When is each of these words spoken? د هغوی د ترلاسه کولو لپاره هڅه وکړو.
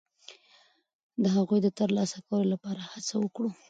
د 1.23 1.25
هغوی 1.35 1.59
د 1.63 1.67
ترلاسه 1.79 2.17
کولو 2.27 2.47
لپاره 2.53 2.81
هڅه 2.91 3.13
وکړو. 3.19 3.49